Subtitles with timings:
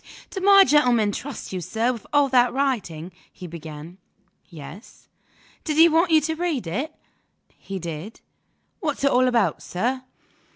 [0.31, 3.99] "Did my gentleman trust you, sir, with all that writing?" he began.
[4.49, 5.07] "Yes."
[5.63, 6.91] "Did he want you to read it?"
[7.55, 8.19] "He did."
[8.79, 10.01] "What's it all about, sir?"